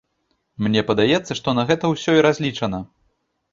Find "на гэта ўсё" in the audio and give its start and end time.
1.59-2.17